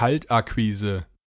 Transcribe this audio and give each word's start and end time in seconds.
Kaltakquise. 0.00 1.04